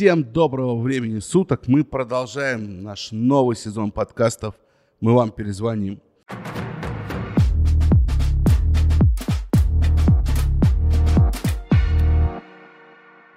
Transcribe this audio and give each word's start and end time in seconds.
Всем 0.00 0.24
доброго 0.24 0.80
времени 0.80 1.18
суток. 1.18 1.68
Мы 1.68 1.84
продолжаем 1.84 2.82
наш 2.82 3.12
новый 3.12 3.54
сезон 3.54 3.92
подкастов. 3.92 4.54
Мы 4.98 5.12
вам 5.12 5.30
перезвоним. 5.30 6.00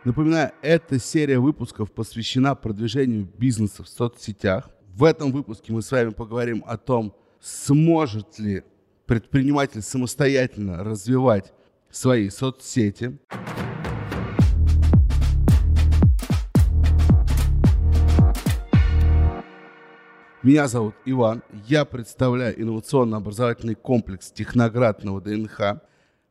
Напоминаю, 0.06 0.54
эта 0.62 1.00
серия 1.00 1.38
выпусков 1.38 1.92
посвящена 1.92 2.56
продвижению 2.56 3.28
бизнеса 3.38 3.84
в 3.84 3.90
соцсетях. 3.90 4.70
В 4.94 5.04
этом 5.04 5.34
выпуске 5.34 5.74
мы 5.74 5.82
с 5.82 5.92
вами 5.92 6.12
поговорим 6.12 6.64
о 6.66 6.78
том, 6.78 7.14
сможет 7.42 8.40
ли 8.40 8.64
предприниматель 9.06 9.82
самостоятельно 9.82 10.82
развивать 10.82 11.52
свои 11.90 12.30
соцсети. 12.30 13.20
Меня 20.44 20.68
зовут 20.68 20.96
Иван, 21.06 21.42
я 21.70 21.86
представляю 21.86 22.62
инновационно-образовательный 22.62 23.76
комплекс 23.76 24.30
Техноградного 24.30 25.22
ДНХ. 25.22 25.80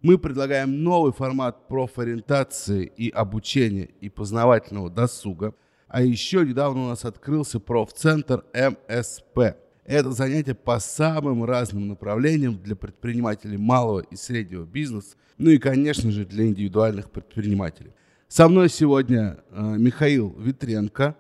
Мы 0.03 0.19
предлагаем 0.19 0.83
новый 0.83 1.15
формат 1.15 1.67
профориентации 1.67 2.93
и 2.95 3.09
обучения 3.09 3.89
и 4.03 4.11
познавательного 4.11 4.91
досуга. 4.91 5.55
А 5.89 6.03
еще 6.03 6.45
недавно 6.45 6.85
у 6.85 6.89
нас 6.89 7.07
открылся 7.07 7.59
профцентр 7.59 8.45
МСП. 8.53 9.57
Это 9.87 10.13
занятие 10.13 10.57
по 10.57 10.79
самым 10.79 11.45
разным 11.45 11.89
направлениям 11.89 12.59
для 12.63 12.77
предпринимателей 12.77 13.57
малого 13.57 14.01
и 14.01 14.17
среднего 14.17 14.67
бизнеса, 14.67 15.17
ну 15.39 15.49
и, 15.49 15.57
конечно 15.57 16.11
же, 16.11 16.27
для 16.27 16.49
индивидуальных 16.49 17.11
предпринимателей. 17.11 17.93
Со 18.29 18.47
мной 18.47 18.69
сегодня 18.69 19.39
э, 19.53 19.77
Михаил 19.79 20.37
Витренко, 20.39 21.17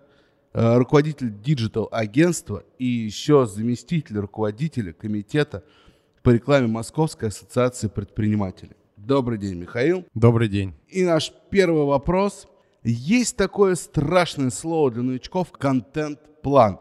руководитель 0.52 1.32
digital-агентства 1.40 2.64
и 2.78 2.84
еще 2.84 3.46
заместитель 3.46 4.18
руководителя 4.18 4.92
комитета 4.92 5.64
по 6.22 6.30
рекламе 6.30 6.66
Московской 6.66 7.28
ассоциации 7.28 7.88
предпринимателей. 7.88 8.76
Добрый 8.96 9.38
день, 9.38 9.56
Михаил. 9.56 10.04
Добрый 10.14 10.48
день. 10.48 10.74
И 10.88 11.04
наш 11.04 11.32
первый 11.50 11.84
вопрос. 11.84 12.46
Есть 12.84 13.36
такое 13.36 13.74
страшное 13.74 14.50
слово 14.50 14.90
для 14.90 15.02
новичков– 15.02 15.50
контент-план. 15.52 16.78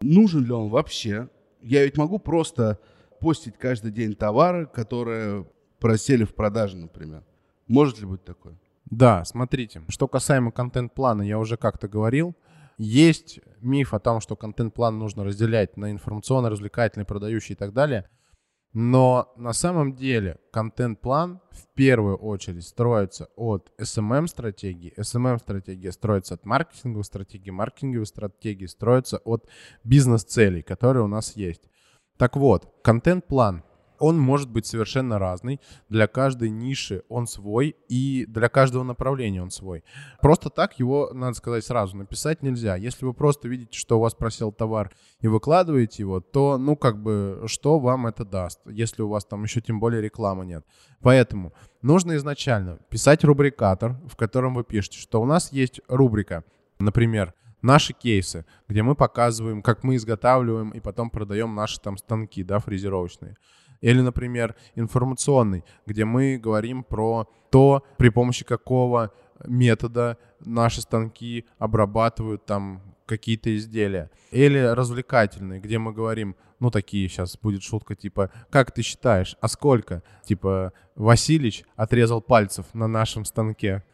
Нужен 0.00 0.44
ли 0.44 0.52
он 0.52 0.68
вообще? 0.68 1.28
Я 1.60 1.84
ведь 1.84 1.96
могу 1.96 2.18
просто 2.18 2.78
постить 3.20 3.56
каждый 3.58 3.90
день 3.90 4.14
товары, 4.14 4.66
которые 4.66 5.46
просели 5.80 6.24
в 6.24 6.34
продаже, 6.34 6.76
например. 6.76 7.24
Может 7.66 8.00
ли 8.00 8.06
быть 8.06 8.24
такое? 8.24 8.58
Да, 8.90 9.24
смотрите. 9.24 9.82
Что 9.88 10.08
касаемо 10.08 10.52
контент-плана, 10.52 11.22
я 11.22 11.38
уже 11.38 11.56
как-то 11.56 11.88
говорил. 11.88 12.34
Есть 12.78 13.40
миф 13.60 13.92
о 13.92 13.98
том, 13.98 14.20
что 14.20 14.36
контент-план 14.36 14.98
нужно 14.98 15.24
разделять 15.24 15.76
на 15.76 15.90
информационно-развлекательный, 15.90 17.04
продающий 17.04 17.54
и 17.54 17.58
так 17.58 17.72
далее– 17.72 18.08
но 18.74 19.32
на 19.36 19.54
самом 19.54 19.94
деле 19.94 20.38
контент-план 20.52 21.40
в 21.50 21.66
первую 21.74 22.16
очередь 22.16 22.66
строится 22.66 23.28
от 23.34 23.72
SMM-стратегии. 23.78 24.92
SMM-стратегия 24.98 25.90
строится 25.90 26.34
от 26.34 26.44
маркетинговой 26.44 27.04
стратегии. 27.04 27.50
Маркетинговые 27.50 28.06
стратегии 28.06 28.66
строятся 28.66 29.18
от 29.24 29.48
бизнес-целей, 29.84 30.62
которые 30.62 31.04
у 31.04 31.08
нас 31.08 31.34
есть. 31.34 31.62
Так 32.18 32.36
вот, 32.36 32.72
контент-план 32.82 33.64
он 33.98 34.18
может 34.18 34.50
быть 34.50 34.66
совершенно 34.66 35.18
разный. 35.18 35.60
Для 35.88 36.06
каждой 36.06 36.50
ниши 36.50 37.02
он 37.08 37.26
свой, 37.26 37.76
и 37.88 38.26
для 38.26 38.48
каждого 38.48 38.82
направления 38.82 39.42
он 39.42 39.50
свой. 39.50 39.84
Просто 40.20 40.50
так 40.50 40.78
его, 40.78 41.10
надо 41.12 41.34
сказать 41.34 41.64
сразу, 41.64 41.96
написать 41.96 42.42
нельзя. 42.42 42.76
Если 42.76 43.04
вы 43.04 43.14
просто 43.14 43.48
видите, 43.48 43.78
что 43.78 43.98
у 43.98 44.00
вас 44.00 44.14
просел 44.14 44.52
товар, 44.52 44.92
и 45.20 45.28
выкладываете 45.28 46.02
его, 46.02 46.20
то, 46.20 46.58
ну, 46.58 46.76
как 46.76 47.02
бы, 47.02 47.44
что 47.46 47.78
вам 47.78 48.06
это 48.06 48.24
даст, 48.24 48.60
если 48.66 49.02
у 49.02 49.08
вас 49.08 49.24
там 49.24 49.42
еще 49.42 49.60
тем 49.60 49.80
более 49.80 50.00
рекламы 50.00 50.46
нет. 50.46 50.64
Поэтому 51.00 51.52
нужно 51.82 52.16
изначально 52.16 52.78
писать 52.88 53.24
рубрикатор, 53.24 53.98
в 54.08 54.16
котором 54.16 54.54
вы 54.54 54.64
пишете, 54.64 54.98
что 54.98 55.20
у 55.20 55.24
нас 55.24 55.52
есть 55.52 55.80
рубрика, 55.88 56.44
например, 56.78 57.34
наши 57.62 57.92
кейсы, 57.92 58.44
где 58.68 58.82
мы 58.82 58.94
показываем, 58.94 59.62
как 59.62 59.82
мы 59.82 59.96
изготавливаем 59.96 60.70
и 60.70 60.80
потом 60.80 61.10
продаем 61.10 61.54
наши 61.54 61.80
там 61.80 61.96
станки, 61.96 62.42
да, 62.44 62.58
фрезеровочные. 62.58 63.36
Или, 63.80 64.00
например, 64.00 64.54
информационный, 64.74 65.64
где 65.86 66.04
мы 66.04 66.38
говорим 66.38 66.82
про 66.82 67.28
то, 67.50 67.84
при 67.96 68.08
помощи 68.08 68.44
какого 68.44 69.12
метода 69.46 70.18
наши 70.40 70.80
станки 70.80 71.46
обрабатывают 71.58 72.44
там 72.44 72.82
какие-то 73.06 73.56
изделия. 73.56 74.10
Или 74.30 74.58
развлекательный, 74.58 75.60
где 75.60 75.78
мы 75.78 75.92
говорим, 75.92 76.36
ну, 76.60 76.70
такие 76.70 77.08
сейчас 77.08 77.36
будет 77.38 77.62
шутка, 77.62 77.94
типа, 77.94 78.30
как 78.50 78.72
ты 78.72 78.82
считаешь, 78.82 79.36
а 79.40 79.48
сколько? 79.48 80.02
Типа, 80.24 80.72
Василич 80.94 81.64
отрезал 81.76 82.20
пальцев 82.20 82.66
на 82.74 82.88
нашем 82.88 83.24
станке. 83.24 83.84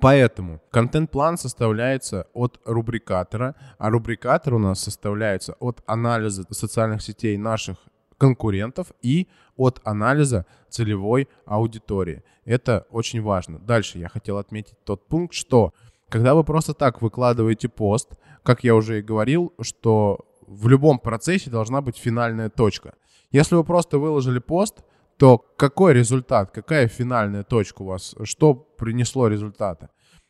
Поэтому 0.00 0.62
контент-план 0.70 1.36
составляется 1.36 2.26
от 2.32 2.58
рубрикатора, 2.64 3.54
а 3.78 3.90
рубрикатор 3.90 4.54
у 4.54 4.58
нас 4.58 4.80
составляется 4.80 5.52
от 5.60 5.82
анализа 5.86 6.44
социальных 6.50 7.02
сетей 7.02 7.36
наших 7.36 7.76
конкурентов 8.20 8.92
и 9.00 9.28
от 9.56 9.80
анализа 9.84 10.44
целевой 10.68 11.26
аудитории. 11.46 12.22
Это 12.44 12.86
очень 12.90 13.22
важно. 13.22 13.58
Дальше 13.58 13.98
я 13.98 14.08
хотел 14.08 14.36
отметить 14.36 14.76
тот 14.84 15.08
пункт, 15.08 15.34
что 15.34 15.72
когда 16.10 16.34
вы 16.34 16.44
просто 16.44 16.74
так 16.74 17.00
выкладываете 17.00 17.68
пост, 17.68 18.12
как 18.42 18.62
я 18.62 18.74
уже 18.74 18.98
и 18.98 19.02
говорил, 19.02 19.54
что 19.62 20.26
в 20.46 20.68
любом 20.68 20.98
процессе 20.98 21.50
должна 21.50 21.80
быть 21.80 21.96
финальная 21.96 22.50
точка. 22.50 22.94
Если 23.30 23.54
вы 23.54 23.64
просто 23.64 23.98
выложили 23.98 24.38
пост, 24.38 24.84
то 25.16 25.38
какой 25.56 25.94
результат, 25.94 26.50
какая 26.50 26.88
финальная 26.88 27.44
точка 27.44 27.82
у 27.82 27.86
вас, 27.86 28.14
что 28.24 28.54
принесло 28.54 29.28
результаты? 29.28 29.88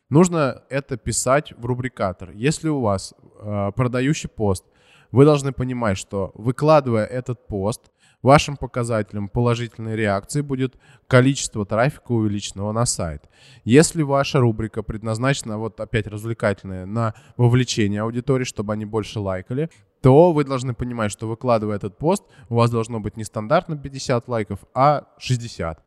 Нужно 0.09 0.63
это 0.69 0.97
писать 0.97 1.53
в 1.57 1.65
рубрикатор. 1.65 2.31
Если 2.31 2.69
у 2.69 2.81
вас 2.81 3.13
э, 3.13 3.71
продающий 3.75 4.29
пост, 4.29 4.65
вы 5.11 5.25
должны 5.25 5.51
понимать, 5.51 5.97
что 5.97 6.31
выкладывая 6.35 7.05
этот 7.05 7.47
пост, 7.47 7.91
вашим 8.21 8.55
показателем 8.55 9.27
положительной 9.27 9.95
реакции 9.95 10.41
будет 10.41 10.75
количество 11.07 11.65
трафика 11.65 12.11
увеличенного 12.11 12.71
на 12.71 12.85
сайт. 12.85 13.29
Если 13.63 14.03
ваша 14.03 14.39
рубрика 14.39 14.83
предназначена, 14.83 15.57
вот 15.57 15.79
опять 15.79 16.07
развлекательная, 16.07 16.85
на 16.85 17.13
вовлечение 17.37 18.01
аудитории, 18.01 18.45
чтобы 18.45 18.73
они 18.73 18.85
больше 18.85 19.19
лайкали, 19.19 19.69
то 20.01 20.33
вы 20.33 20.43
должны 20.43 20.73
понимать, 20.73 21.11
что 21.11 21.27
выкладывая 21.27 21.75
этот 21.75 21.97
пост, 21.97 22.23
у 22.49 22.55
вас 22.55 22.71
должно 22.71 22.99
быть 22.99 23.17
не 23.17 23.23
стандартно 23.23 23.77
50 23.77 24.27
лайков, 24.27 24.59
а 24.73 25.07
60. 25.19 25.83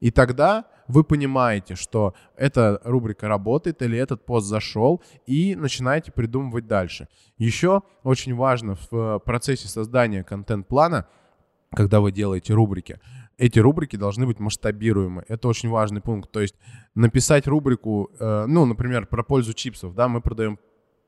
И 0.00 0.10
тогда 0.10 0.66
вы 0.88 1.04
понимаете, 1.04 1.74
что 1.74 2.14
эта 2.36 2.80
рубрика 2.84 3.28
работает 3.28 3.82
или 3.82 3.98
этот 3.98 4.24
пост 4.24 4.46
зашел, 4.46 5.02
и 5.26 5.54
начинаете 5.54 6.12
придумывать 6.12 6.66
дальше. 6.66 7.08
Еще 7.38 7.82
очень 8.02 8.34
важно 8.34 8.76
в 8.90 9.18
процессе 9.20 9.68
создания 9.68 10.24
контент-плана, 10.24 11.06
когда 11.70 12.00
вы 12.00 12.12
делаете 12.12 12.54
рубрики, 12.54 13.00
эти 13.38 13.58
рубрики 13.58 13.96
должны 13.96 14.26
быть 14.26 14.40
масштабируемы. 14.40 15.24
Это 15.28 15.48
очень 15.48 15.68
важный 15.68 16.00
пункт. 16.00 16.30
То 16.30 16.40
есть 16.40 16.54
написать 16.94 17.46
рубрику, 17.46 18.10
э, 18.18 18.46
ну, 18.46 18.64
например, 18.64 19.06
про 19.06 19.22
пользу 19.22 19.52
чипсов, 19.52 19.94
да, 19.94 20.08
мы 20.08 20.20
продаем 20.20 20.58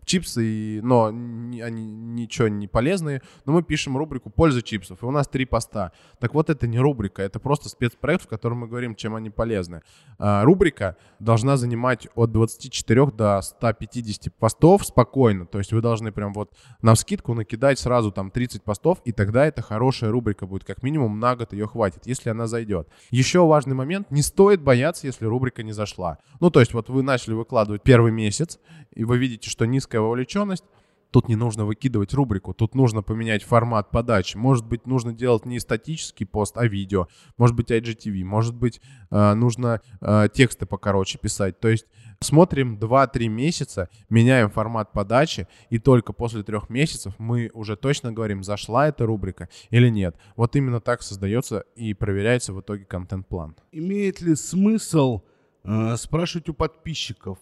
чипсы, 0.08 0.80
но 0.82 1.06
они 1.06 1.86
ничего 1.86 2.48
не 2.48 2.66
полезные, 2.66 3.22
но 3.44 3.52
мы 3.52 3.62
пишем 3.62 3.96
рубрику 3.96 4.30
«Польза 4.30 4.62
чипсов», 4.62 5.02
и 5.02 5.06
у 5.06 5.10
нас 5.10 5.28
три 5.28 5.44
поста. 5.44 5.92
Так 6.18 6.34
вот, 6.34 6.50
это 6.50 6.66
не 6.66 6.80
рубрика, 6.80 7.22
это 7.22 7.38
просто 7.38 7.68
спецпроект, 7.68 8.24
в 8.24 8.28
котором 8.28 8.58
мы 8.58 8.66
говорим, 8.66 8.94
чем 8.94 9.14
они 9.14 9.30
полезны. 9.30 9.82
А, 10.18 10.42
рубрика 10.42 10.96
должна 11.20 11.56
занимать 11.56 12.08
от 12.14 12.32
24 12.32 13.06
до 13.12 13.40
150 13.42 14.34
постов 14.34 14.84
спокойно, 14.84 15.46
то 15.46 15.58
есть 15.58 15.72
вы 15.72 15.80
должны 15.80 16.10
прям 16.10 16.32
вот 16.32 16.52
на 16.82 16.96
скидку 16.96 17.34
накидать 17.34 17.78
сразу 17.78 18.10
там 18.10 18.30
30 18.30 18.62
постов, 18.62 19.00
и 19.04 19.12
тогда 19.12 19.46
это 19.46 19.62
хорошая 19.62 20.10
рубрика 20.10 20.46
будет, 20.46 20.64
как 20.64 20.82
минимум 20.82 21.20
на 21.20 21.36
год 21.36 21.52
ее 21.52 21.66
хватит, 21.66 22.06
если 22.06 22.30
она 22.30 22.46
зайдет. 22.46 22.88
Еще 23.10 23.46
важный 23.46 23.74
момент, 23.74 24.10
не 24.10 24.22
стоит 24.22 24.62
бояться, 24.62 25.06
если 25.06 25.26
рубрика 25.26 25.62
не 25.62 25.72
зашла. 25.72 26.18
Ну, 26.40 26.50
то 26.50 26.60
есть 26.60 26.72
вот 26.72 26.88
вы 26.88 27.02
начали 27.02 27.34
выкладывать 27.34 27.82
первый 27.82 28.10
месяц, 28.10 28.58
и 28.94 29.04
вы 29.04 29.18
видите, 29.18 29.50
что 29.50 29.66
низкая 29.66 29.97
низкая 29.98 30.00
вовлеченность, 30.00 30.64
тут 31.10 31.28
не 31.28 31.36
нужно 31.36 31.64
выкидывать 31.64 32.14
рубрику, 32.14 32.52
тут 32.52 32.74
нужно 32.74 33.02
поменять 33.02 33.42
формат 33.42 33.90
подачи. 33.90 34.36
Может 34.36 34.66
быть, 34.66 34.86
нужно 34.86 35.12
делать 35.12 35.46
не 35.46 35.58
статический 35.58 36.26
пост, 36.26 36.56
а 36.58 36.66
видео. 36.66 37.06
Может 37.38 37.56
быть, 37.56 37.70
IGTV. 37.70 38.24
Может 38.24 38.54
быть, 38.54 38.80
э, 39.10 39.34
нужно 39.34 39.80
э, 40.00 40.28
тексты 40.32 40.66
покороче 40.66 41.18
писать. 41.18 41.60
То 41.60 41.68
есть 41.68 41.86
смотрим 42.20 42.78
2-3 42.78 43.28
месяца, 43.28 43.88
меняем 44.10 44.50
формат 44.50 44.92
подачи, 44.92 45.46
и 45.70 45.78
только 45.78 46.12
после 46.12 46.42
трех 46.42 46.68
месяцев 46.68 47.14
мы 47.18 47.50
уже 47.54 47.76
точно 47.76 48.12
говорим, 48.12 48.42
зашла 48.42 48.88
эта 48.88 49.06
рубрика 49.06 49.48
или 49.70 49.90
нет. 49.90 50.14
Вот 50.36 50.56
именно 50.56 50.80
так 50.80 51.02
создается 51.02 51.64
и 51.74 51.94
проверяется 51.94 52.52
в 52.52 52.60
итоге 52.60 52.84
контент-план. 52.84 53.54
Имеет 53.72 54.20
ли 54.20 54.36
смысл 54.36 55.22
э, 55.64 55.96
спрашивать 55.96 56.50
у 56.50 56.54
подписчиков, 56.54 57.38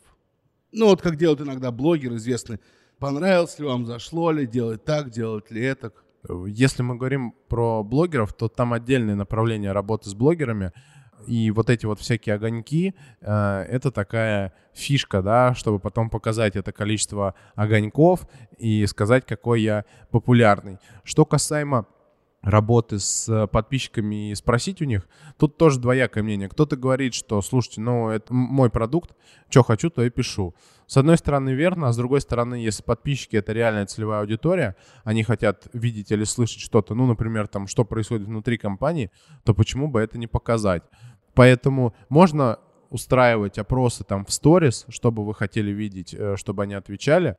Ну, 0.78 0.88
вот 0.88 1.00
как 1.00 1.16
делают 1.16 1.40
иногда 1.40 1.70
блогеры 1.70 2.16
известные. 2.16 2.60
Понравилось 2.98 3.58
ли 3.58 3.64
вам, 3.64 3.86
зашло 3.86 4.30
ли, 4.30 4.46
делать 4.46 4.84
так, 4.84 5.08
делать 5.08 5.50
ли 5.50 5.62
это. 5.62 5.90
Если 6.46 6.82
мы 6.82 6.96
говорим 6.96 7.32
про 7.48 7.82
блогеров, 7.82 8.34
то 8.34 8.48
там 8.48 8.74
отдельное 8.74 9.14
направление 9.14 9.72
работы 9.72 10.10
с 10.10 10.14
блогерами. 10.14 10.72
И 11.26 11.50
вот 11.50 11.70
эти 11.70 11.86
вот 11.86 11.98
всякие 11.98 12.34
огоньки, 12.34 12.94
э, 13.22 13.66
это 13.70 13.90
такая 13.90 14.52
фишка, 14.74 15.22
да, 15.22 15.54
чтобы 15.54 15.78
потом 15.78 16.10
показать 16.10 16.56
это 16.56 16.72
количество 16.72 17.34
огоньков 17.54 18.28
и 18.58 18.84
сказать, 18.84 19.24
какой 19.24 19.62
я 19.62 19.86
популярный. 20.10 20.76
Что 21.04 21.24
касаемо 21.24 21.86
работы 22.42 22.98
с 22.98 23.28
э, 23.28 23.46
подписчиками 23.46 24.30
и 24.30 24.34
спросить 24.34 24.80
у 24.80 24.84
них, 24.84 25.08
тут 25.36 25.56
тоже 25.56 25.80
двоякое 25.80 26.22
мнение. 26.22 26.48
Кто-то 26.48 26.76
говорит, 26.76 27.14
что, 27.14 27.42
слушайте, 27.42 27.80
ну, 27.80 28.08
это 28.08 28.32
мой 28.32 28.70
продукт, 28.70 29.14
что 29.48 29.62
хочу, 29.62 29.90
то 29.90 30.02
и 30.02 30.10
пишу. 30.10 30.54
С 30.86 30.96
одной 30.96 31.18
стороны, 31.18 31.50
верно, 31.50 31.88
а 31.88 31.92
с 31.92 31.96
другой 31.96 32.20
стороны, 32.20 32.54
если 32.54 32.84
подписчики— 32.84 33.36
это 33.36 33.52
реальная 33.52 33.86
целевая 33.86 34.20
аудитория, 34.20 34.76
они 35.02 35.24
хотят 35.24 35.66
видеть 35.72 36.12
или 36.12 36.22
слышать 36.22 36.60
что-то, 36.60 36.94
ну, 36.94 37.06
например, 37.06 37.48
там, 37.48 37.66
что 37.66 37.84
происходит 37.84 38.28
внутри 38.28 38.58
компании, 38.58 39.10
то 39.44 39.52
почему 39.52 39.88
бы 39.88 40.00
это 40.00 40.16
не 40.16 40.28
показать? 40.28 40.84
Поэтому 41.34 41.94
можно 42.08 42.60
устраивать 42.90 43.58
опросы 43.58 44.04
там 44.04 44.24
в 44.24 44.32
сторис, 44.32 44.86
чтобы 44.88 45.24
вы 45.24 45.34
хотели 45.34 45.70
видеть, 45.70 46.14
э, 46.14 46.36
чтобы 46.36 46.62
они 46.62 46.74
отвечали. 46.74 47.36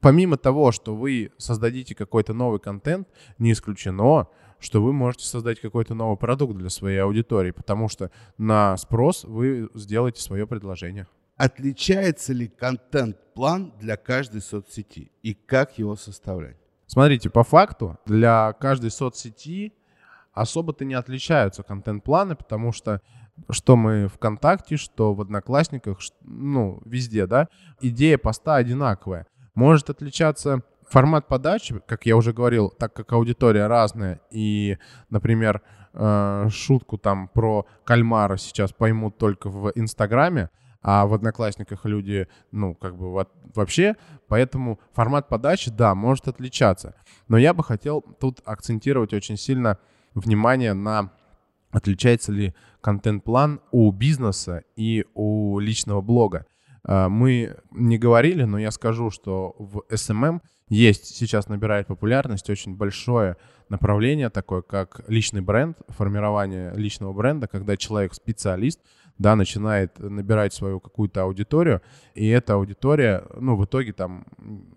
Помимо 0.00 0.36
того, 0.36 0.72
что 0.72 0.94
вы 0.94 1.32
создадите 1.38 1.94
какой-то 1.94 2.32
новый 2.32 2.60
контент, 2.60 3.08
не 3.38 3.52
исключено, 3.52 4.28
что 4.60 4.82
вы 4.82 4.92
можете 4.92 5.26
создать 5.26 5.60
какой-то 5.60 5.94
новый 5.94 6.16
продукт 6.16 6.56
для 6.56 6.70
своей 6.70 6.98
аудитории, 6.98 7.50
потому 7.50 7.88
что 7.88 8.10
на 8.36 8.76
спрос 8.76 9.24
вы 9.24 9.68
сделаете 9.74 10.20
свое 10.20 10.46
предложение. 10.46 11.06
Отличается 11.36 12.32
ли 12.32 12.48
контент-план 12.48 13.72
для 13.78 13.96
каждой 13.96 14.40
соцсети 14.40 15.12
и 15.22 15.34
как 15.34 15.78
его 15.78 15.94
составлять? 15.94 16.56
Смотрите, 16.86 17.30
по 17.30 17.44
факту 17.44 17.98
для 18.06 18.52
каждой 18.54 18.90
соцсети 18.90 19.72
особо-то 20.32 20.84
не 20.84 20.94
отличаются 20.94 21.62
контент-планы, 21.62 22.34
потому 22.34 22.72
что 22.72 23.00
что 23.50 23.76
мы 23.76 24.08
ВКонтакте, 24.08 24.76
что 24.76 25.14
в 25.14 25.20
Одноклассниках, 25.20 26.00
ну, 26.22 26.82
везде, 26.84 27.26
да, 27.26 27.48
идея 27.80 28.18
поста 28.18 28.56
одинаковая. 28.56 29.26
Может 29.58 29.90
отличаться 29.90 30.62
формат 30.88 31.26
подачи, 31.26 31.82
как 31.88 32.06
я 32.06 32.16
уже 32.16 32.32
говорил, 32.32 32.70
так 32.70 32.92
как 32.92 33.12
аудитория 33.12 33.66
разная, 33.66 34.20
и, 34.30 34.78
например, 35.10 35.62
э, 35.94 36.48
шутку 36.48 36.96
там 36.96 37.26
про 37.26 37.66
кальмара 37.82 38.36
сейчас 38.36 38.70
поймут 38.70 39.18
только 39.18 39.50
в 39.50 39.72
Инстаграме, 39.74 40.50
а 40.80 41.06
в 41.06 41.12
Одноклассниках 41.12 41.86
люди, 41.86 42.28
ну, 42.52 42.76
как 42.76 42.96
бы 42.96 43.26
вообще, 43.56 43.96
поэтому 44.28 44.78
формат 44.92 45.26
подачи, 45.26 45.72
да, 45.72 45.92
может 45.96 46.28
отличаться. 46.28 46.94
Но 47.26 47.36
я 47.36 47.52
бы 47.52 47.64
хотел 47.64 48.00
тут 48.00 48.40
акцентировать 48.44 49.12
очень 49.12 49.36
сильно 49.36 49.78
внимание 50.14 50.72
на 50.72 51.10
отличается 51.72 52.30
ли 52.30 52.54
контент-план 52.80 53.60
у 53.72 53.90
бизнеса 53.90 54.62
и 54.76 55.04
у 55.14 55.58
личного 55.58 56.00
блога. 56.00 56.46
А, 56.88 57.08
мы 57.10 57.54
не 57.70 57.98
говорили, 57.98 58.44
но 58.44 58.58
я 58.58 58.70
скажу, 58.70 59.10
что 59.10 59.54
в 59.58 59.82
SMM 59.90 60.40
есть, 60.68 61.16
сейчас 61.16 61.48
набирает 61.48 61.86
популярность 61.86 62.48
очень 62.50 62.74
большое 62.74 63.36
направление 63.68 64.30
такое, 64.30 64.62
как 64.62 65.02
личный 65.06 65.42
бренд, 65.42 65.78
формирование 65.88 66.72
личного 66.74 67.12
бренда, 67.12 67.46
когда 67.46 67.76
человек 67.76 68.14
специалист, 68.14 68.80
да, 69.18 69.36
начинает 69.36 69.98
набирать 69.98 70.54
свою 70.54 70.80
какую-то 70.80 71.22
аудиторию, 71.22 71.82
и 72.14 72.26
эта 72.28 72.54
аудитория, 72.54 73.24
ну, 73.38 73.56
в 73.56 73.64
итоге 73.66 73.92
там 73.92 74.24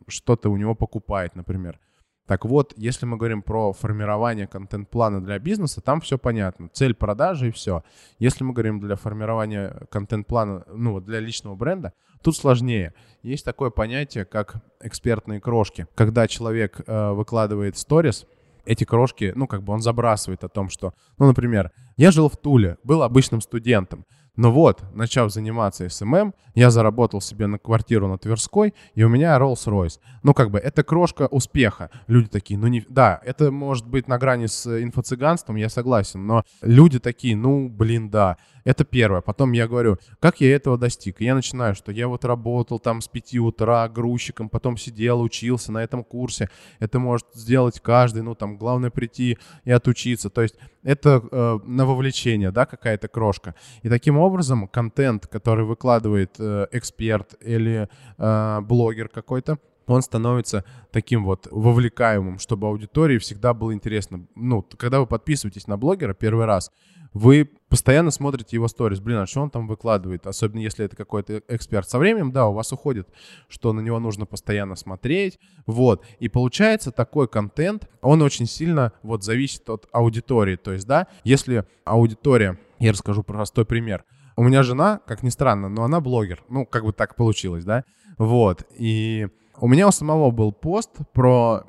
что-то 0.07 0.49
у 0.49 0.57
него 0.57 0.75
покупает, 0.75 1.35
например. 1.35 1.79
Так 2.27 2.45
вот, 2.45 2.73
если 2.77 3.05
мы 3.05 3.17
говорим 3.17 3.41
про 3.41 3.73
формирование 3.73 4.47
контент-плана 4.47 5.21
для 5.21 5.39
бизнеса, 5.39 5.81
там 5.81 6.01
все 6.01 6.17
понятно. 6.17 6.69
Цель 6.71 6.93
продажи 6.93 7.49
и 7.49 7.51
все. 7.51 7.83
Если 8.19 8.43
мы 8.43 8.53
говорим 8.53 8.79
для 8.79 8.95
формирования 8.95 9.87
контент-плана, 9.89 10.63
ну, 10.71 10.99
для 11.01 11.19
личного 11.19 11.55
бренда, 11.55 11.93
тут 12.23 12.35
сложнее. 12.35 12.93
Есть 13.23 13.43
такое 13.43 13.69
понятие, 13.69 14.25
как 14.25 14.63
экспертные 14.81 15.41
крошки. 15.41 15.87
Когда 15.95 16.27
человек 16.27 16.81
э, 16.85 17.11
выкладывает 17.11 17.77
сторис, 17.77 18.25
эти 18.65 18.83
крошки, 18.83 19.33
ну, 19.35 19.47
как 19.47 19.63
бы 19.63 19.73
он 19.73 19.81
забрасывает 19.81 20.43
о 20.43 20.49
том, 20.49 20.69
что, 20.69 20.93
ну, 21.17 21.27
например, 21.27 21.71
я 21.97 22.11
жил 22.11 22.29
в 22.29 22.37
Туле, 22.37 22.77
был 22.83 23.03
обычным 23.03 23.41
студентом, 23.41 24.05
но 24.35 24.51
вот, 24.51 24.83
начав 24.93 25.31
заниматься 25.31 25.87
SMM, 25.89 26.33
я 26.55 26.69
заработал 26.69 27.21
себе 27.21 27.47
на 27.47 27.57
квартиру 27.57 28.07
на 28.07 28.17
Тверской, 28.17 28.73
и 28.95 29.03
у 29.03 29.09
меня 29.09 29.37
Rolls-Royce. 29.37 29.99
Ну, 30.23 30.33
как 30.33 30.51
бы, 30.51 30.59
это 30.59 30.83
крошка 30.83 31.27
успеха. 31.27 31.89
Люди 32.07 32.29
такие, 32.29 32.57
ну, 32.57 32.67
не... 32.67 32.85
Да, 32.87 33.19
это 33.25 33.51
может 33.51 33.87
быть 33.87 34.07
на 34.07 34.17
грани 34.17 34.45
с 34.45 34.65
инфо-цыганством, 34.65 35.55
я 35.55 35.69
согласен, 35.69 36.25
но 36.25 36.43
люди 36.61 36.99
такие, 36.99 37.35
ну, 37.35 37.67
блин, 37.69 38.09
да. 38.09 38.37
Это 38.63 38.83
первое. 38.85 39.21
Потом 39.21 39.51
я 39.53 39.67
говорю, 39.67 39.97
как 40.19 40.41
я 40.41 40.55
этого 40.55 40.77
достиг? 40.77 41.21
И 41.21 41.25
я 41.25 41.35
начинаю, 41.35 41.75
что 41.75 41.91
я 41.91 42.07
вот 42.07 42.25
работал 42.25 42.79
там 42.79 43.01
с 43.01 43.07
5 43.07 43.35
утра 43.37 43.87
грузчиком, 43.89 44.49
потом 44.49 44.77
сидел, 44.77 45.21
учился 45.21 45.71
на 45.71 45.83
этом 45.83 46.03
курсе. 46.03 46.49
Это 46.79 46.99
может 46.99 47.27
сделать 47.33 47.79
каждый, 47.79 48.23
ну 48.23 48.35
там 48.35 48.57
главное 48.57 48.89
прийти 48.89 49.37
и 49.65 49.71
отучиться. 49.71 50.29
То 50.29 50.41
есть 50.41 50.55
это 50.83 51.23
э, 51.31 51.59
на 51.63 51.85
вовлечение, 51.85 52.51
да, 52.51 52.65
какая-то 52.65 53.07
крошка. 53.07 53.55
И 53.81 53.89
таким 53.89 54.17
образом 54.17 54.67
контент, 54.67 55.27
который 55.27 55.65
выкладывает 55.65 56.35
э, 56.39 56.67
эксперт 56.71 57.35
или 57.41 57.87
э, 58.17 58.61
блогер 58.61 59.09
какой-то, 59.09 59.57
он 59.87 60.01
становится 60.01 60.63
таким 60.91 61.25
вот 61.25 61.47
вовлекаемым, 61.51 62.39
чтобы 62.39 62.67
аудитории 62.67 63.17
всегда 63.17 63.53
было 63.53 63.73
интересно. 63.73 64.25
Ну, 64.35 64.65
когда 64.77 64.99
вы 64.99 65.07
подписываетесь 65.07 65.67
на 65.67 65.77
блогера 65.77 66.13
первый 66.13 66.45
раз, 66.45 66.71
вы 67.13 67.49
постоянно 67.67 68.09
смотрите 68.11 68.55
его 68.55 68.67
сторис. 68.67 68.99
Блин, 68.99 69.17
а 69.17 69.27
что 69.27 69.41
он 69.41 69.49
там 69.49 69.67
выкладывает? 69.67 70.25
Особенно 70.27 70.61
если 70.61 70.85
это 70.85 70.95
какой-то 70.95 71.41
эксперт. 71.49 71.89
Со 71.89 71.99
временем, 71.99 72.31
да, 72.31 72.47
у 72.47 72.53
вас 72.53 72.71
уходит, 72.71 73.09
что 73.49 73.73
на 73.73 73.81
него 73.81 73.99
нужно 73.99 74.25
постоянно 74.25 74.75
смотреть. 74.75 75.37
Вот. 75.65 76.05
И 76.19 76.29
получается 76.29 76.91
такой 76.91 77.27
контент, 77.27 77.89
он 78.01 78.21
очень 78.21 78.45
сильно 78.45 78.93
вот 79.03 79.23
зависит 79.23 79.69
от 79.69 79.87
аудитории. 79.91 80.55
То 80.55 80.71
есть, 80.71 80.87
да, 80.87 81.07
если 81.25 81.65
аудитория, 81.83 82.57
я 82.79 82.91
расскажу 82.91 83.23
простой 83.23 83.65
пример. 83.65 84.05
У 84.37 84.43
меня 84.43 84.63
жена, 84.63 85.01
как 85.05 85.21
ни 85.23 85.29
странно, 85.29 85.67
но 85.67 85.83
она 85.83 85.99
блогер. 85.99 86.43
Ну, 86.47 86.65
как 86.65 86.85
бы 86.85 86.93
так 86.93 87.15
получилось, 87.15 87.65
да? 87.65 87.83
Вот. 88.17 88.63
И 88.77 89.27
у 89.57 89.67
меня 89.67 89.87
у 89.87 89.91
самого 89.91 90.31
был 90.31 90.51
пост 90.51 90.91
про 91.13 91.63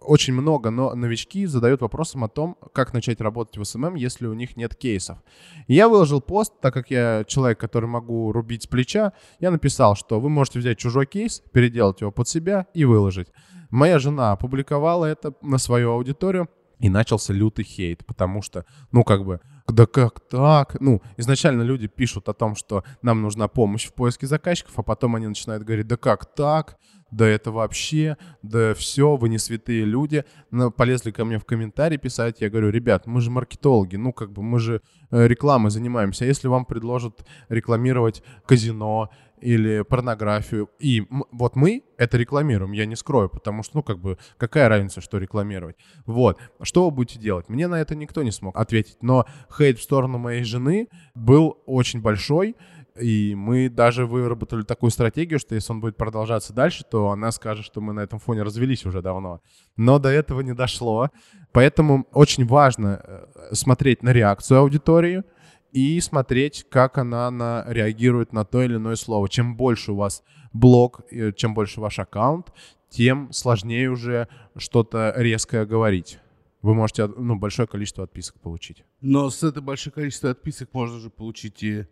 очень 0.00 0.32
много 0.32 0.70
но 0.70 0.94
новички 0.94 1.46
задают 1.46 1.82
вопросом 1.82 2.24
о 2.24 2.28
том, 2.28 2.56
как 2.72 2.94
начать 2.94 3.20
работать 3.20 3.58
в 3.58 3.64
SMM, 3.64 3.94
если 3.94 4.26
у 4.26 4.34
них 4.34 4.56
нет 4.56 4.74
кейсов. 4.74 5.18
Я 5.68 5.88
выложил 5.88 6.20
пост, 6.20 6.52
так 6.60 6.74
как 6.74 6.90
я 6.90 7.24
человек, 7.26 7.60
который 7.60 7.86
могу 7.86 8.32
рубить 8.32 8.64
с 8.64 8.66
плеча, 8.66 9.12
я 9.38 9.50
написал, 9.50 9.94
что 9.94 10.20
вы 10.20 10.28
можете 10.28 10.58
взять 10.58 10.78
чужой 10.78 11.06
кейс, 11.06 11.42
переделать 11.52 12.00
его 12.00 12.10
под 12.10 12.28
себя 12.28 12.66
и 12.74 12.84
выложить. 12.84 13.28
Моя 13.70 13.98
жена 13.98 14.32
опубликовала 14.32 15.04
это 15.04 15.34
на 15.42 15.58
свою 15.58 15.92
аудиторию, 15.92 16.48
и 16.80 16.88
начался 16.88 17.32
лютый 17.32 17.64
хейт, 17.64 18.04
потому 18.06 18.42
что, 18.42 18.64
ну, 18.90 19.04
как 19.04 19.24
бы, 19.24 19.40
да 19.72 19.86
как 19.86 20.20
так? 20.20 20.80
Ну, 20.80 21.02
изначально 21.16 21.62
люди 21.62 21.86
пишут 21.86 22.28
о 22.28 22.34
том, 22.34 22.54
что 22.54 22.84
нам 23.02 23.22
нужна 23.22 23.48
помощь 23.48 23.86
в 23.86 23.94
поиске 23.94 24.26
заказчиков, 24.26 24.78
а 24.78 24.82
потом 24.82 25.16
они 25.16 25.26
начинают 25.26 25.64
говорить, 25.64 25.86
да 25.86 25.96
как 25.96 26.34
так? 26.34 26.78
да 27.10 27.26
это 27.26 27.50
вообще, 27.50 28.16
да 28.42 28.74
все, 28.74 29.16
вы 29.16 29.28
не 29.28 29.38
святые 29.38 29.84
люди. 29.84 30.24
Но 30.50 30.70
полезли 30.70 31.10
ко 31.10 31.24
мне 31.24 31.38
в 31.38 31.44
комментарии 31.44 31.96
писать, 31.96 32.40
я 32.40 32.50
говорю, 32.50 32.70
ребят, 32.70 33.06
мы 33.06 33.20
же 33.20 33.30
маркетологи, 33.30 33.96
ну 33.96 34.12
как 34.12 34.32
бы 34.32 34.42
мы 34.42 34.58
же 34.58 34.82
э, 35.10 35.26
рекламой 35.26 35.70
занимаемся. 35.70 36.24
А 36.24 36.28
если 36.28 36.48
вам 36.48 36.64
предложат 36.64 37.26
рекламировать 37.48 38.22
казино 38.46 39.10
или 39.40 39.82
порнографию, 39.82 40.70
и 40.78 41.06
вот 41.30 41.56
мы 41.56 41.82
это 41.96 42.16
рекламируем, 42.16 42.72
я 42.72 42.86
не 42.86 42.96
скрою, 42.96 43.28
потому 43.28 43.62
что, 43.62 43.78
ну, 43.78 43.82
как 43.82 43.98
бы, 43.98 44.18
какая 44.36 44.68
разница, 44.68 45.00
что 45.00 45.18
рекламировать. 45.18 45.76
Вот, 46.06 46.38
что 46.62 46.84
вы 46.84 46.90
будете 46.90 47.18
делать? 47.18 47.48
Мне 47.48 47.68
на 47.68 47.80
это 47.80 47.94
никто 47.94 48.22
не 48.22 48.30
смог 48.30 48.56
ответить, 48.56 48.98
но 49.02 49.26
хейт 49.56 49.78
в 49.78 49.82
сторону 49.82 50.18
моей 50.18 50.44
жены 50.44 50.88
был 51.14 51.58
очень 51.66 52.00
большой, 52.00 52.56
и 52.98 53.34
мы 53.34 53.68
даже 53.68 54.06
выработали 54.06 54.62
такую 54.62 54.90
стратегию, 54.90 55.38
что 55.38 55.54
если 55.54 55.72
он 55.72 55.80
будет 55.80 55.96
продолжаться 55.96 56.52
дальше, 56.52 56.84
то 56.88 57.10
она 57.10 57.30
скажет, 57.30 57.64
что 57.64 57.80
мы 57.80 57.92
на 57.92 58.00
этом 58.00 58.18
фоне 58.18 58.42
развелись 58.42 58.84
уже 58.84 59.02
давно. 59.02 59.40
Но 59.76 59.98
до 59.98 60.08
этого 60.08 60.40
не 60.40 60.54
дошло. 60.54 61.08
Поэтому 61.52 62.06
очень 62.12 62.46
важно 62.46 63.00
э, 63.02 63.54
смотреть 63.54 64.02
на 64.02 64.12
реакцию 64.12 64.60
аудитории 64.60 65.24
и 65.72 66.00
смотреть, 66.00 66.66
как 66.68 66.98
она 66.98 67.30
на, 67.30 67.64
реагирует 67.66 68.32
на 68.32 68.44
то 68.44 68.62
или 68.62 68.76
иное 68.76 68.96
слово. 68.96 69.28
Чем 69.28 69.56
больше 69.56 69.92
у 69.92 69.96
вас 69.96 70.22
блог, 70.52 71.02
э, 71.10 71.32
чем 71.32 71.54
больше 71.54 71.80
ваш 71.80 71.98
аккаунт, 71.98 72.52
тем 72.88 73.32
сложнее 73.32 73.90
уже 73.90 74.28
что-то 74.56 75.12
резкое 75.16 75.64
говорить 75.64 76.18
вы 76.62 76.74
можете 76.74 77.06
ну, 77.06 77.36
большое 77.36 77.66
количество 77.66 78.04
отписок 78.04 78.38
получить. 78.40 78.84
Но 79.00 79.30
с 79.30 79.42
этого 79.42 79.64
большое 79.64 79.92
количество 79.92 80.30
отписок 80.30 80.72
можно 80.72 80.98
же 80.98 81.10
получить 81.10 81.62
и 81.62 81.86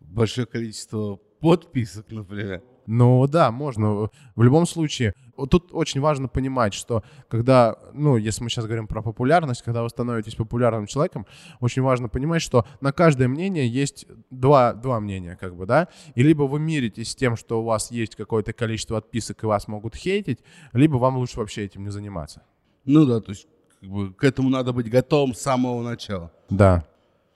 большое 0.00 0.46
количество 0.46 1.16
подписок, 1.40 2.10
например. 2.10 2.62
Ну 2.86 3.26
да, 3.26 3.50
можно. 3.50 4.10
В 4.36 4.42
любом 4.42 4.66
случае, 4.66 5.14
тут 5.50 5.70
очень 5.72 6.00
важно 6.00 6.28
понимать, 6.28 6.74
что 6.74 7.02
когда, 7.28 7.76
ну, 7.92 8.16
если 8.16 8.42
мы 8.42 8.50
сейчас 8.50 8.66
говорим 8.66 8.86
про 8.86 9.02
популярность, 9.02 9.62
когда 9.62 9.82
вы 9.82 9.88
становитесь 9.88 10.34
популярным 10.34 10.86
человеком, 10.86 11.26
очень 11.60 11.82
важно 11.82 12.08
понимать, 12.08 12.42
что 12.42 12.66
на 12.80 12.92
каждое 12.92 13.28
мнение 13.28 13.68
есть 13.68 14.06
два, 14.30 14.74
два 14.74 15.00
мнения, 15.00 15.36
как 15.40 15.56
бы, 15.56 15.66
да, 15.66 15.88
и 16.14 16.22
либо 16.22 16.42
вы 16.42 16.60
миритесь 16.60 17.10
с 17.10 17.16
тем, 17.16 17.36
что 17.36 17.60
у 17.60 17.64
вас 17.64 17.90
есть 17.90 18.16
какое-то 18.16 18.52
количество 18.52 18.98
отписок 18.98 19.42
и 19.42 19.46
вас 19.46 19.68
могут 19.68 19.94
хейтить, 19.96 20.40
либо 20.72 20.96
вам 20.96 21.16
лучше 21.16 21.38
вообще 21.38 21.64
этим 21.64 21.84
не 21.84 21.90
заниматься. 21.90 22.42
Ну 22.84 23.06
да, 23.06 23.20
то 23.20 23.30
есть 23.30 23.46
как 23.80 23.90
бы, 23.90 24.12
к 24.12 24.24
этому 24.24 24.50
надо 24.50 24.72
быть 24.72 24.90
готовым 24.90 25.34
с 25.34 25.40
самого 25.40 25.82
начала. 25.82 26.30
Да. 26.50 26.86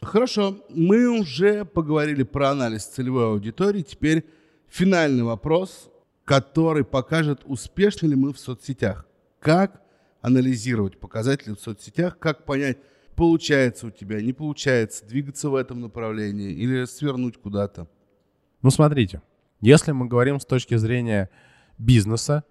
Хорошо, 0.00 0.58
мы 0.68 1.08
уже 1.08 1.64
поговорили 1.64 2.22
про 2.22 2.50
анализ 2.50 2.84
целевой 2.84 3.26
аудитории, 3.26 3.82
теперь 3.82 4.24
финальный 4.68 5.22
вопрос, 5.22 5.90
который 6.24 6.84
покажет, 6.84 7.40
успешны 7.44 8.08
ли 8.08 8.14
мы 8.14 8.32
в 8.32 8.38
соцсетях. 8.38 9.06
Как 9.40 9.82
анализировать 10.20 10.98
показатели 10.98 11.54
в 11.54 11.60
соцсетях, 11.60 12.18
как 12.18 12.44
понять, 12.44 12.78
получается 13.14 13.86
у 13.86 13.90
тебя, 13.90 14.20
не 14.20 14.32
получается, 14.32 15.06
двигаться 15.06 15.50
в 15.50 15.54
этом 15.54 15.80
направлении 15.80 16.52
или 16.52 16.84
свернуть 16.84 17.36
куда-то. 17.36 17.88
Ну, 18.62 18.70
смотрите, 18.70 19.22
если 19.60 19.92
мы 19.92 20.06
говорим 20.06 20.40
с 20.40 20.44
точки 20.44 20.76
зрения 20.76 21.30
бизнеса, 21.78 22.44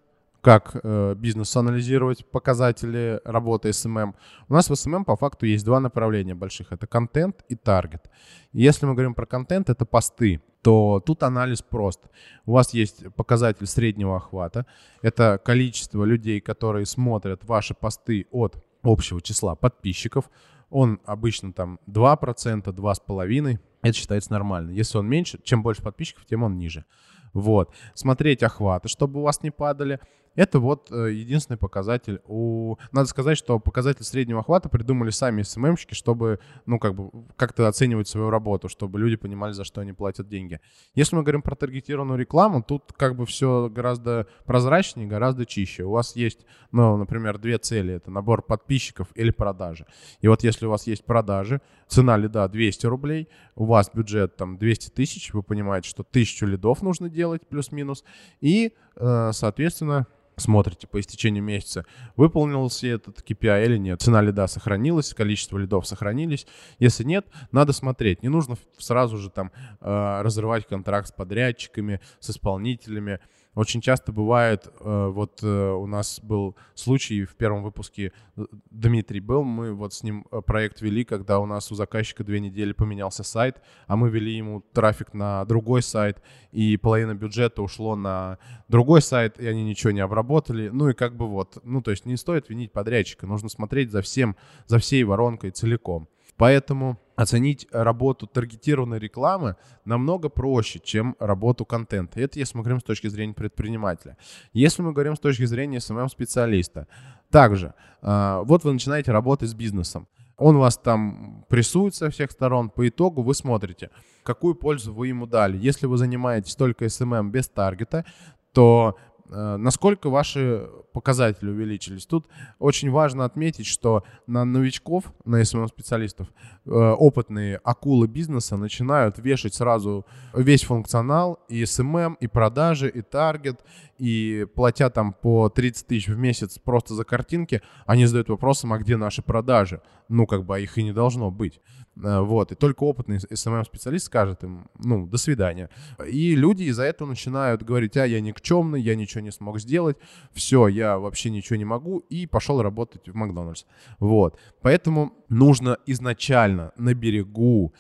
как 0.48 0.78
э, 0.82 1.14
бизнес 1.18 1.58
анализировать 1.58 2.26
показатели 2.26 3.20
работы 3.26 3.68
SMM. 3.68 4.14
У 4.48 4.54
нас 4.54 4.70
в 4.70 4.72
SMM 4.72 5.04
по 5.04 5.18
факту 5.18 5.46
есть 5.46 5.66
два 5.66 5.82
направления 5.82 6.36
больших. 6.36 6.72
Это 6.72 6.88
контент 6.88 7.44
и 7.50 7.56
таргет. 7.56 8.10
Если 8.54 8.86
мы 8.86 8.94
говорим 8.94 9.14
про 9.14 9.26
контент, 9.26 9.70
это 9.70 9.86
посты 9.86 10.42
то 10.62 11.02
тут 11.06 11.24
анализ 11.24 11.62
прост. 11.62 12.00
У 12.46 12.54
вас 12.54 12.74
есть 12.74 13.14
показатель 13.16 13.68
среднего 13.68 14.16
охвата. 14.16 14.66
Это 15.02 15.38
количество 15.44 16.06
людей, 16.06 16.40
которые 16.40 16.86
смотрят 16.86 17.44
ваши 17.44 17.74
посты 17.74 18.26
от 18.32 18.56
общего 18.84 19.22
числа 19.22 19.56
подписчиков. 19.56 20.30
Он 20.70 21.02
обычно 21.06 21.52
там 21.52 21.78
2%, 21.88 22.64
2,5%. 22.64 23.60
Это 23.82 23.94
считается 23.94 24.32
нормально. 24.32 24.72
Если 24.72 24.98
он 24.98 25.10
меньше, 25.10 25.40
чем 25.44 25.62
больше 25.62 25.82
подписчиков, 25.82 26.26
тем 26.26 26.44
он 26.44 26.58
ниже. 26.58 26.86
Вот. 27.34 27.74
Смотреть 27.94 28.44
охваты, 28.44 28.88
чтобы 28.88 29.20
у 29.20 29.24
вас 29.24 29.44
не 29.44 29.52
падали. 29.52 30.00
Это 30.38 30.60
вот 30.60 30.92
э, 30.92 31.12
единственный 31.14 31.58
показатель. 31.58 32.22
У... 32.28 32.76
Надо 32.92 33.10
сказать, 33.10 33.40
что 33.40 33.58
показатель 33.60 34.04
среднего 34.04 34.42
охвата 34.42 34.70
придумали 34.70 35.10
сами 35.10 35.42
СММщики, 35.42 35.96
чтобы, 35.96 36.40
ну, 36.68 36.78
как 36.78 36.94
бы, 36.94 37.10
как-то 37.36 37.68
оценивать 37.68 38.08
свою 38.08 38.30
работу, 38.30 38.70
чтобы 38.70 39.00
люди 39.00 39.16
понимали, 39.16 39.54
за 39.54 39.64
что 39.64 39.82
они 39.82 39.94
платят 39.94 40.30
деньги. 40.30 40.62
Если 40.94 41.16
мы 41.16 41.24
говорим 41.24 41.42
про 41.42 41.56
таргетированную 41.56 42.20
рекламу, 42.20 42.62
тут 42.62 42.94
как 42.96 43.16
бы 43.16 43.26
все 43.26 43.68
гораздо 43.68 44.28
прозрачнее, 44.46 45.08
гораздо 45.08 45.48
чище. 45.48 45.86
У 45.86 45.92
вас 45.92 46.16
есть, 46.16 46.46
ну, 46.72 46.98
например, 46.98 47.40
две 47.40 47.58
цели. 47.58 47.96
Это 47.96 48.12
набор 48.12 48.44
подписчиков 48.44 49.08
или 49.16 49.32
продажи. 49.32 49.88
И 50.22 50.28
вот 50.28 50.44
если 50.44 50.68
у 50.68 50.70
вас 50.70 50.86
есть 50.86 51.04
продажи, 51.04 51.62
цена 51.88 52.16
лида 52.16 52.48
200 52.48 52.86
рублей, 52.86 53.28
у 53.56 53.66
вас 53.66 53.90
бюджет 53.92 54.36
там 54.36 54.60
200 54.60 54.92
тысяч, 54.92 55.34
вы 55.34 55.42
понимаете, 55.42 55.90
что 55.90 56.04
тысячу 56.04 56.46
лидов 56.46 56.84
нужно 56.84 57.10
делать 57.10 57.48
плюс-минус, 57.48 58.04
и, 58.40 58.76
э, 58.98 59.32
соответственно, 59.34 60.06
смотрите 60.38 60.88
по 60.88 61.00
истечению 61.00 61.44
месяца, 61.44 61.86
выполнился 62.16 62.88
этот 62.88 63.20
KPI 63.20 63.66
или 63.66 63.78
нет. 63.78 64.02
Цена 64.02 64.22
лида 64.22 64.48
сохранилась, 64.48 65.14
количество 65.14 65.58
лидов 65.58 65.88
сохранились. 65.88 66.48
Если 66.80 67.04
нет, 67.04 67.28
надо 67.52 67.74
смотреть. 67.74 68.24
Не 68.24 68.30
нужно 68.30 68.56
сразу 68.78 69.18
же 69.18 69.30
там 69.30 69.52
э, 69.82 70.22
разрывать 70.22 70.68
контракт 70.68 71.08
с 71.08 71.12
подрядчиками, 71.12 72.00
с 72.20 72.30
исполнителями. 72.30 73.20
Очень 73.58 73.82
часто 73.82 74.12
бывает, 74.12 74.68
э, 74.68 75.08
вот 75.12 75.40
э, 75.42 75.72
у 75.72 75.88
нас 75.88 76.20
был 76.22 76.56
случай 76.76 77.26
в 77.26 77.36
первом 77.36 77.64
выпуске, 77.64 78.14
э, 78.36 78.46
Дмитрий 78.70 79.20
был, 79.20 79.42
мы 79.42 79.74
вот 79.74 79.96
с 79.96 80.04
ним 80.04 80.26
проект 80.46 80.80
вели, 80.82 81.04
когда 81.04 81.40
у 81.40 81.48
нас 81.48 81.72
у 81.72 81.76
заказчика 81.76 82.24
две 82.24 82.40
недели 82.40 82.72
поменялся 82.72 83.24
сайт, 83.24 83.60
а 83.88 83.96
мы 83.96 84.12
вели 84.12 84.32
ему 84.38 84.62
трафик 84.74 85.16
на 85.16 85.44
другой 85.46 85.82
сайт, 85.82 86.22
и 86.52 86.78
половина 86.78 87.16
бюджета 87.16 87.64
ушло 87.64 87.96
на 87.96 88.38
другой 88.68 89.02
сайт, 89.02 89.40
и 89.40 89.48
они 89.48 89.64
ничего 89.64 89.90
не 89.90 90.02
обработали. 90.02 90.70
Ну 90.70 90.90
и 90.90 90.94
как 90.94 91.18
бы 91.18 91.28
вот, 91.28 91.58
ну 91.64 91.82
то 91.82 91.90
есть 91.90 92.06
не 92.06 92.16
стоит 92.16 92.50
винить 92.50 92.72
подрядчика, 92.72 93.26
нужно 93.26 93.50
смотреть 93.50 93.90
за 93.90 94.04
всем, 94.04 94.36
за 94.68 94.78
всей 94.78 95.04
воронкой 95.04 95.50
целиком. 95.50 96.08
Поэтому 96.36 97.00
оценить 97.18 97.68
работу 97.72 98.28
таргетированной 98.28 99.00
рекламы 99.00 99.56
намного 99.86 100.30
проще, 100.30 100.80
чем 100.80 101.16
работу 101.20 101.66
контента. 101.66 102.22
Это 102.22 102.40
если 102.40 102.56
мы 102.56 102.64
говорим 102.64 102.80
с 102.80 102.84
точки 102.84 103.08
зрения 103.08 103.34
предпринимателя. 103.34 104.18
Если 104.54 104.84
мы 104.84 104.94
говорим 104.94 105.16
с 105.16 105.20
точки 105.20 105.46
зрения 105.46 105.80
SMM-специалиста, 105.80 106.88
также, 107.32 107.74
а, 108.02 108.44
вот 108.44 108.64
вы 108.64 108.72
начинаете 108.72 109.12
работать 109.12 109.50
с 109.50 109.56
бизнесом. 109.56 110.08
Он 110.38 110.58
вас 110.58 110.78
там 110.78 111.44
прессует 111.50 111.96
со 111.96 112.12
всех 112.12 112.30
сторон. 112.30 112.70
По 112.70 112.88
итогу 112.88 113.24
вы 113.24 113.34
смотрите, 113.34 113.90
какую 114.22 114.54
пользу 114.54 114.94
вы 114.94 115.08
ему 115.08 115.26
дали. 115.26 115.58
Если 115.58 115.88
вы 115.88 115.98
занимаетесь 115.98 116.56
только 116.56 116.86
SMM 116.86 117.32
без 117.32 117.50
таргета, 117.50 118.06
то 118.54 118.96
насколько 119.30 120.10
ваши 120.10 120.70
показатели 120.94 121.50
увеличились? 121.50 122.06
Тут 122.06 122.28
очень 122.60 122.90
важно 122.90 123.26
отметить, 123.26 123.66
что 123.66 124.04
на 124.26 124.46
новичков, 124.46 125.14
на 125.26 125.42
SMM-специалистов, 125.42 126.28
э, 126.66 126.70
опытные 126.70 127.58
акулы 127.58 128.08
бизнеса 128.08 128.58
начинают 128.58 129.20
вешать 129.20 129.54
сразу 129.54 130.06
весь 130.34 130.64
функционал, 130.64 131.40
и 131.50 131.64
SMM, 131.64 132.16
и 132.20 132.28
продажи, 132.28 132.90
и 132.90 133.02
таргет, 133.02 133.64
и 133.98 134.48
платя 134.56 134.90
там 134.90 135.14
по 135.14 135.50
30 135.50 135.88
тысяч 135.88 136.08
в 136.08 136.18
месяц 136.18 136.58
просто 136.60 136.94
за 136.94 137.04
картинки, 137.04 137.62
они 137.86 138.06
задают 138.06 138.30
вопросом, 138.30 138.74
а 138.74 138.78
где 138.78 138.98
наши 138.98 139.22
продажи? 139.22 139.82
Ну, 140.10 140.26
как 140.26 140.46
бы, 140.46 140.56
а 140.56 140.60
их 140.60 140.78
и 140.78 140.84
не 140.84 140.94
должно 140.94 141.32
быть. 141.32 141.60
Э, 142.04 142.22
вот, 142.22 142.52
и 142.52 142.56
только 142.56 142.84
опытный 142.84 143.18
SMM-специалист 143.18 144.06
скажет 144.06 144.44
им, 144.44 144.70
ну, 144.80 145.08
до 145.08 145.18
свидания. 145.18 145.70
И 146.10 146.36
люди 146.36 146.64
из-за 146.64 146.84
этого 146.84 147.08
начинают 147.08 147.64
говорить, 147.64 147.98
а, 147.98 148.06
я 148.06 148.22
никчемный, 148.22 148.82
я 148.82 148.96
ничего 148.96 149.17
не 149.22 149.32
смог 149.32 149.60
сделать, 149.60 149.98
все, 150.32 150.68
я 150.68 150.98
вообще 150.98 151.30
ничего 151.30 151.58
не 151.58 151.66
могу, 151.66 152.00
и 152.00 152.26
пошел 152.28 152.62
работать 152.62 153.08
в 153.08 153.16
Макдональдс. 153.16 153.66
Вот, 154.00 154.40
поэтому 154.62 155.14
нужно 155.30 155.78
изначально 155.86 156.72
на 156.78 156.94
берегу 156.94 157.74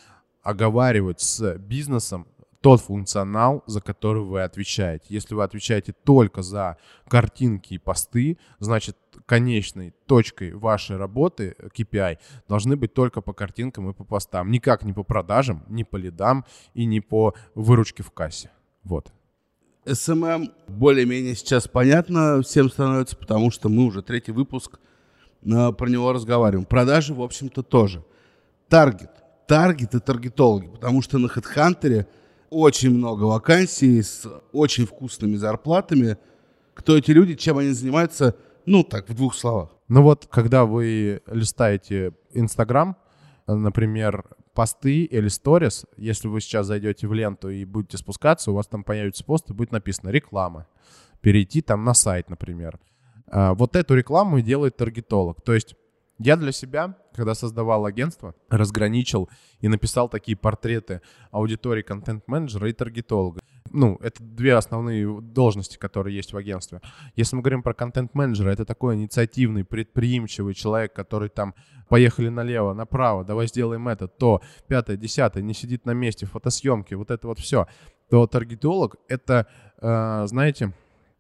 оговаривать 0.44 1.20
с 1.20 1.58
бизнесом 1.58 2.27
тот 2.62 2.82
функционал, 2.82 3.63
за 3.65 3.82
который 3.82 4.24
вы 4.24 4.41
отвечаете. 4.41 5.06
Если 5.10 5.36
вы 5.36 5.44
отвечаете 5.44 5.94
только 6.03 6.41
за 6.41 6.77
картинки 7.08 7.75
и 7.75 7.77
посты, 7.77 8.38
значит, 8.60 8.98
конечной 9.25 9.94
точкой 10.06 10.53
вашей 10.53 10.98
работы, 10.98 11.56
KPI, 11.75 12.17
должны 12.48 12.75
быть 12.75 12.94
только 12.94 13.22
по 13.22 13.34
картинкам 13.34 13.89
и 13.89 13.94
по 13.94 14.03
постам. 14.03 14.51
Никак 14.51 14.84
не 14.84 14.94
по 14.94 15.03
продажам, 15.03 15.63
не 15.67 15.84
по 15.84 15.98
лидам 15.98 16.46
и 16.74 16.86
не 16.86 17.00
по 17.00 17.36
выручке 17.56 18.03
в 18.03 18.12
кассе. 18.12 18.50
Вот. 18.84 19.13
SMM 19.88 20.51
более-менее 20.67 21.36
сейчас 21.36 21.67
понятно 21.67 22.41
всем 22.41 22.70
становится, 22.70 23.15
потому 23.15 23.51
что 23.51 23.70
мы 23.70 23.86
уже 23.86 24.01
третий 24.01 24.32
выпуск 24.32 24.79
э, 25.44 25.72
про 25.72 25.89
него 25.89 26.12
разговариваем. 26.12 26.65
Продажи, 26.65 27.13
в 27.13 27.22
общем-то, 27.22 27.63
тоже. 27.63 28.03
Таргет. 28.67 29.12
Таргет 29.48 29.96
и 29.96 30.00
таргетологи, 30.00 30.67
потому 30.67 31.01
что 31.01 31.17
на 31.17 31.27
HeadHunter 31.27 32.06
очень 32.50 32.91
много 32.91 33.24
вакансий 33.24 34.01
с 34.01 34.27
очень 34.51 34.86
вкусными 34.86 35.36
зарплатами. 35.36 36.17
Кто 36.74 36.98
эти 36.98 37.12
люди, 37.12 37.36
чем 37.36 37.58
они 37.58 37.72
занимаются, 37.72 38.36
ну 38.65 38.84
так, 38.84 39.10
в 39.10 39.15
двух 39.15 39.36
словах. 39.36 39.70
Ну 39.88 40.01
вот, 40.03 40.27
когда 40.29 40.65
вы 40.65 41.22
листаете 41.27 42.13
Инстаграм, 42.34 42.98
например, 43.48 44.25
посты 44.58 45.04
или 45.04 45.28
сторис, 45.28 45.86
если 45.98 46.28
вы 46.28 46.42
сейчас 46.42 46.66
зайдете 46.66 47.08
в 47.08 47.14
ленту 47.14 47.48
и 47.50 47.64
будете 47.64 47.98
спускаться, 47.98 48.50
у 48.50 48.56
вас 48.56 48.66
там 48.66 48.84
появится 48.84 49.24
пост 49.24 49.48
и 49.52 49.54
будет 49.54 49.72
написано 49.72 50.10
«реклама». 50.10 50.66
Перейти 51.22 51.62
там 51.62 51.84
на 51.84 51.94
сайт, 51.94 52.28
например. 52.32 52.80
А, 53.28 53.54
вот 53.54 53.76
эту 53.76 53.94
рекламу 53.94 54.42
делает 54.42 54.76
таргетолог. 54.76 55.44
То 55.44 55.54
есть 55.54 55.76
я 56.18 56.38
для 56.38 56.52
себя, 56.52 56.98
когда 57.14 57.36
создавал 57.36 57.86
агентство, 57.86 58.34
разграничил 58.50 59.30
и 59.60 59.68
написал 59.68 60.10
такие 60.10 60.36
портреты 60.36 61.02
аудитории 61.30 61.84
контент-менеджера 61.84 62.68
и 62.68 62.74
таргетолога. 62.74 63.42
Ну, 63.77 64.00
это 64.01 64.24
две 64.24 64.55
основные 64.55 65.22
должности, 65.22 65.77
которые 65.77 66.15
есть 66.15 66.34
в 66.34 66.38
агентстве. 66.38 66.81
Если 67.15 67.36
мы 67.36 67.43
говорим 67.43 67.62
про 67.62 67.75
контент-менеджера, 67.75 68.50
это 68.50 68.65
такой 68.65 68.96
инициативный, 68.96 69.63
предприимчивый 69.63 70.55
человек, 70.55 70.93
который 70.93 71.29
там 71.29 71.53
поехали 71.88 72.29
налево, 72.29 72.74
направо, 72.74 73.24
давай 73.24 73.46
сделаем 73.46 73.88
это, 73.88 74.07
то, 74.07 74.41
пятое, 74.67 74.98
десятое, 74.98 75.43
не 75.43 75.53
сидит 75.53 75.86
на 75.86 75.91
месте, 75.91 76.25
фотосъемки, 76.25 76.96
вот 76.96 77.12
это 77.12 77.27
вот 77.27 77.38
все. 77.38 77.67
То 78.10 78.25
таргетолог— 78.25 78.96
это, 79.07 79.46
э, 79.79 80.24
знаете, 80.25 80.74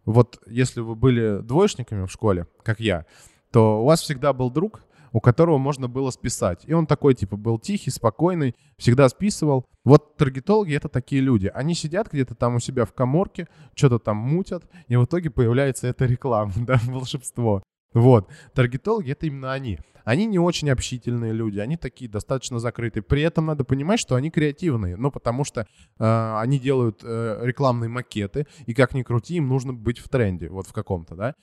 вот 0.05 0.41
если 0.47 0.79
вы 0.79 0.95
были 0.95 1.41
двоечниками 1.43 2.07
в 2.07 2.11
школе, 2.11 2.47
как 2.63 2.79
я, 2.79 3.05
то 3.51 3.83
у 3.83 3.85
вас 3.85 4.01
всегда 4.01 4.33
был 4.33 4.49
друг, 4.49 4.81
у 5.11 5.19
которого 5.19 5.57
можно 5.57 5.87
было 5.87 6.11
списать. 6.11 6.63
И 6.65 6.73
он 6.73 6.87
такой, 6.87 7.13
типа, 7.15 7.37
был 7.37 7.59
тихий, 7.59 7.91
спокойный, 7.91 8.55
всегда 8.77 9.09
списывал. 9.09 9.65
Вот 9.83 10.17
таргетологи— 10.17 10.73
это 10.75 10.89
такие 10.89 11.21
люди. 11.21 11.51
Они 11.53 11.73
сидят 11.73 12.11
где-то 12.11 12.35
там 12.35 12.55
у 12.55 12.59
себя 12.59 12.85
в 12.85 12.93
коморке, 12.93 13.47
что-то 13.75 13.99
там 13.99 14.17
мутят, 14.17 14.63
и 14.87 14.95
в 14.95 15.05
итоге 15.05 15.29
появляется 15.29 15.87
эта 15.87 16.05
реклама, 16.05 16.51
да, 16.67 16.79
волшебство. 16.85 17.63
Вот. 17.93 18.29
Таргетологи— 18.53 19.11
это 19.13 19.27
именно 19.27 19.53
они. 19.53 19.79
Они 20.07 20.25
не 20.25 20.39
очень 20.39 20.69
общительные 20.69 21.33
люди, 21.33 21.59
они 21.59 21.75
такие 21.75 22.09
достаточно 22.09 22.59
закрытые. 22.59 23.03
При 23.03 23.23
этом 23.23 23.47
надо 23.47 23.65
понимать, 23.65 23.99
что 23.99 24.15
они 24.15 24.31
креативные, 24.31 24.95
ну, 24.95 25.11
потому 25.11 25.43
что 25.43 25.67
э, 25.99 26.37
они 26.37 26.59
делают 26.59 27.01
э, 27.03 27.39
рекламные 27.41 27.89
макеты, 27.89 28.47
и 28.65 28.73
как 28.73 28.93
ни 28.93 29.03
крути, 29.03 29.35
им 29.35 29.49
нужно 29.49 29.73
быть 29.73 29.99
в 29.99 30.07
тренде, 30.07 30.47
вот 30.47 30.65
в 30.65 30.71
каком-то, 30.71 31.15
да. 31.15 31.35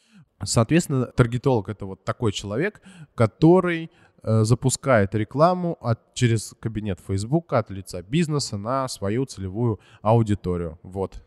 Соответственно, 0.46 1.06
таргетолог— 1.06 1.68
это 1.70 1.86
вот 1.86 2.04
такой 2.04 2.32
человек, 2.32 2.80
который 3.14 3.90
э, 4.22 4.44
запускает 4.44 5.14
рекламу 5.14 5.76
от, 5.80 6.14
через 6.14 6.54
кабинет 6.60 7.00
Facebook 7.06 7.52
от 7.52 7.70
лица 7.70 8.02
бизнеса 8.02 8.56
на 8.56 8.88
свою 8.88 9.24
целевую 9.26 9.80
аудиторию. 10.02 10.78
Вот. 10.82 11.22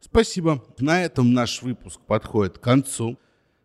Спасибо. 0.00 0.64
На 0.78 1.02
этом 1.04 1.32
наш 1.32 1.62
выпуск 1.62 2.00
подходит 2.06 2.58
к 2.58 2.62
концу. 2.62 3.18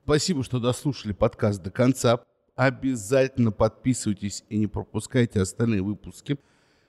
Спасибо, 0.03 0.43
что 0.43 0.59
дослушали 0.59 1.13
подкаст 1.13 1.61
до 1.61 1.71
конца. 1.71 2.21
Обязательно 2.55 3.51
подписывайтесь 3.51 4.43
и 4.49 4.57
не 4.57 4.67
пропускайте 4.67 5.41
остальные 5.41 5.81
выпуски. 5.81 6.37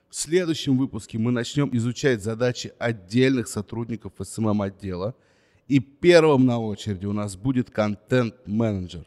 В 0.09 0.15
следующем 0.15 0.77
выпуске 0.77 1.17
мы 1.17 1.31
начнем 1.31 1.69
изучать 1.73 2.21
задачи 2.21 2.73
отдельных 2.79 3.47
сотрудников 3.47 4.13
СММ-отдела– 4.19 5.15
и 5.67 5.79
первым 5.79 6.45
на 6.45 6.59
очереди 6.59 7.05
у 7.05 7.13
нас 7.13 7.35
будет 7.35 7.69
контент-менеджер. 7.69 9.05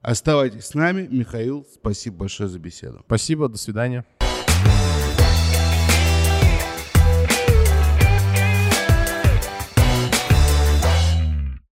Оставайтесь 0.00 0.66
с 0.66 0.74
нами. 0.74 1.06
Михаил, 1.10 1.66
спасибо 1.72 2.18
большое 2.18 2.48
за 2.48 2.58
беседу. 2.58 3.02
Спасибо, 3.06 3.48
до 3.48 3.58
свидания. 3.58 4.04